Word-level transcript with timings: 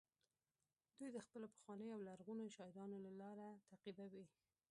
دوی 0.97 1.09
د 1.13 1.17
خپلو 1.25 1.45
پخوانیو 1.53 1.95
او 1.95 2.05
لرغونو 2.07 2.53
شاعرانو 2.55 2.97
لاره 3.21 3.47
تعقیبوي 3.69 4.25